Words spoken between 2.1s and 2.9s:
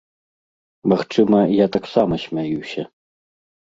смяюся.